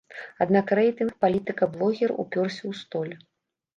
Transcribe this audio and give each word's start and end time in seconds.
Аднак 0.45 0.71
рэйтынг 0.79 1.13
палітыка-блогера 1.25 2.13
ўпёрся 2.25 2.61
ў 2.71 2.83
столь. 2.83 3.13